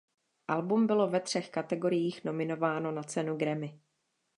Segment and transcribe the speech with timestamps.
[0.47, 3.79] Album bylo ve třech kategoriích nominováno na cenu Grammy.